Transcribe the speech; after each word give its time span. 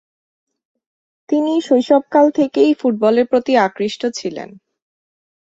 তিনি 1.29 1.53
শৈশবকাল 1.61 2.25
থেকেই 2.31 2.71
ফুটবলের 2.73 3.25
প্রতি 3.27 3.53
আকৃষ্ট 3.57 4.01
ছিলেন। 4.13 4.49